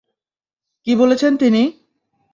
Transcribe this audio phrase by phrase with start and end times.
[0.87, 1.61] কী বলেছেন তিনি?